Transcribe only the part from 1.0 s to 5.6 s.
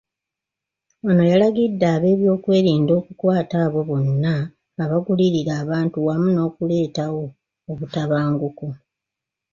Ono yalagidde ab'ebyokwerinda okukwata abo bonna abagulirira